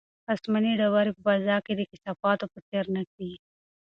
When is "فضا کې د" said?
1.27-1.81